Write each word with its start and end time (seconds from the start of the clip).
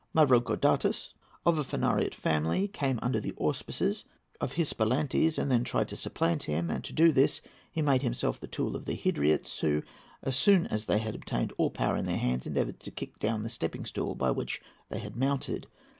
MAVROCORDATOS.—Of 0.15 1.59
a 1.59 1.63
Phanariot 1.63 2.15
family; 2.15 2.67
came 2.67 2.95
forward 2.97 3.05
under 3.05 3.19
the 3.19 3.35
auspices 3.37 4.03
of 4.39 4.53
Hypsilantes, 4.53 5.37
and 5.37 5.51
then 5.51 5.63
tried 5.63 5.87
to 5.89 5.95
supplant 5.95 6.41
him; 6.45 6.71
and 6.71 6.83
to 6.85 6.91
do 6.91 7.11
this 7.11 7.39
he 7.71 7.83
made 7.83 8.01
himself 8.01 8.39
the 8.39 8.47
tool 8.47 8.75
of 8.75 8.85
the 8.85 8.95
Hydriots, 8.95 9.59
who, 9.59 9.83
as 10.23 10.35
soon 10.35 10.65
as 10.65 10.87
they 10.87 10.97
had 10.97 11.13
obtained 11.13 11.53
all 11.59 11.69
power 11.69 11.97
in 11.97 12.07
their 12.07 12.17
hands, 12.17 12.47
endeavoured 12.47 12.79
to 12.79 12.89
kick 12.89 13.19
down 13.19 13.43
the 13.43 13.49
stepping 13.51 13.85
stool 13.85 14.15
by 14.15 14.31
which 14.31 14.59
they 14.89 14.97
had 14.97 15.15
mounted. 15.15 15.67